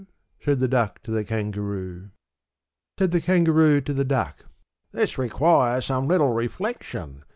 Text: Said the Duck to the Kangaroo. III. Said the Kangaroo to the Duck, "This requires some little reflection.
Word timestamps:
Said 0.43 0.59
the 0.59 0.67
Duck 0.67 0.97
to 1.03 1.11
the 1.11 1.23
Kangaroo. 1.23 2.05
III. 2.05 2.09
Said 2.97 3.11
the 3.11 3.21
Kangaroo 3.21 3.81
to 3.81 3.93
the 3.93 4.03
Duck, 4.03 4.45
"This 4.91 5.19
requires 5.19 5.85
some 5.85 6.07
little 6.07 6.33
reflection. 6.33 7.23